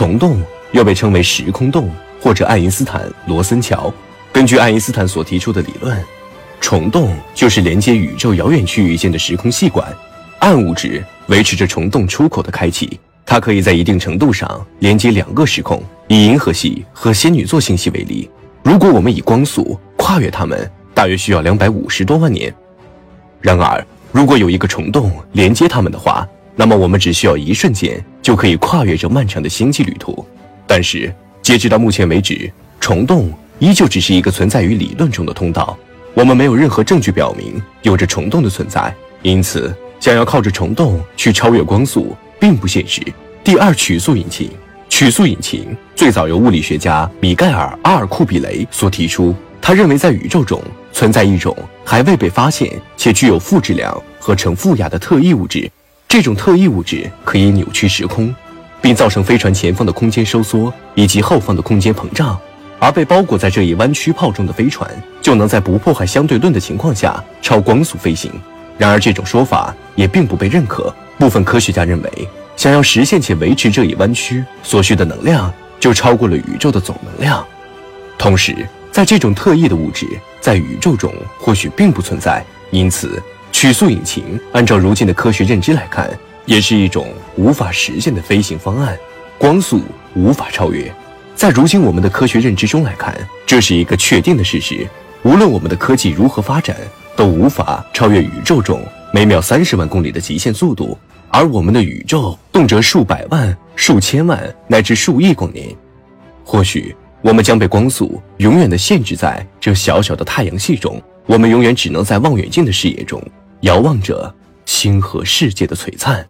[0.00, 0.42] 虫洞
[0.72, 1.90] 又被称为时空洞
[2.22, 3.92] 或者爱因斯坦罗森桥。
[4.32, 6.02] 根据爱因斯坦所提出的理论，
[6.58, 9.94] 虫洞就是连接宇宙遥远区域间的时空细管，
[10.38, 12.98] 暗物质维持着虫洞出口的开启。
[13.26, 15.82] 它可以在一定程度上连接两个时空。
[16.08, 18.26] 以银河系和仙女座星系为例，
[18.62, 22.50] 如果我们以光速跨越它们，大约需要两百五十多万年。
[23.42, 26.26] 然而，如果有一个虫洞连接它们的话，
[26.60, 30.22] 那么我们只需要一瞬间就可以跨越这漫长的星际旅途。
[30.66, 35.74] 但是，截止到目前为止，虫洞依旧只是一个存在于理论中的通道。
[36.12, 43.00] 我们没有任何证据表明有着虫洞的存在，因此，想要靠着虫洞去超越光速并不现实。
[43.42, 44.50] 第二，曲速引擎。
[44.90, 49.34] 曲速引擎最早由物理学家米盖尔·阿尔库比雷所提出。
[49.62, 51.56] 他认为，在宇宙中存在一种
[51.86, 55.70] 还未被发现且具有负质量和呈负压的特异物质。
[56.10, 58.34] 这种特异物质可以扭曲时空，
[58.82, 62.36] 并造成飞船前方的空间收缩以及后方的空间膨胀。
[62.80, 64.90] 而被包裹在这一弯曲泡中的飞船，
[65.22, 68.28] 就能在不破坏相对论的情况下超光速飞行。
[68.76, 70.92] 然而，这种说法也并不被认可。
[71.16, 77.46] 部分科学家认为，想要实现且维持这一弯曲所需的能量，就超过了宇宙的总能量。
[78.18, 80.08] 同时，在这种特异的物质
[80.40, 83.22] 在宇宙中或许并不存在，因此
[83.52, 86.10] 曲速引擎按照如今的科学认知来看，
[86.46, 88.96] 也是一种无法实现的飞行方案。
[89.38, 89.82] 光速
[90.14, 90.92] 无法超越，
[91.34, 93.14] 在如今我们的科学认知中来看，
[93.46, 94.86] 这是一个确定的事实。
[95.22, 96.76] 无论我们的科技如何发展，
[97.16, 100.96] 都无法超越宇宙中每秒三十万公里的极限速度，
[101.28, 105.68] 而我们的宇宙动辄数百万、数千万乃至数亿光年。
[106.44, 106.94] 或许。
[107.22, 113.22] 我们将被光速永远的限制在这小小的太阳系中，我们永远只能在望远镜的视野中
[113.62, 116.28] 遥望着星河世界的璀璨。